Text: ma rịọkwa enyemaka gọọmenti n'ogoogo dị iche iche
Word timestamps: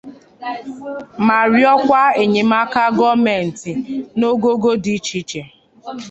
ma 1.25 1.37
rịọkwa 1.53 2.01
enyemaka 2.23 2.83
gọọmenti 2.97 3.71
n'ogoogo 4.17 4.71
dị 4.83 4.93
iche 4.97 5.17
iche 5.21 5.41